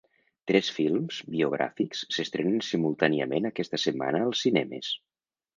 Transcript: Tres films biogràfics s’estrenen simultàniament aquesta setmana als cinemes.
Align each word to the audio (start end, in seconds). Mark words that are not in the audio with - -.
Tres 0.51 0.69
films 0.77 1.19
biogràfics 1.33 2.01
s’estrenen 2.17 2.65
simultàniament 2.71 3.47
aquesta 3.51 3.81
setmana 3.87 4.27
als 4.31 4.43
cinemes. 4.47 4.91